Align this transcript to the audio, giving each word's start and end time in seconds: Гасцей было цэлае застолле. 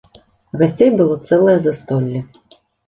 Гасцей 0.61 0.91
было 1.03 1.19
цэлае 1.29 1.57
застолле. 1.69 2.19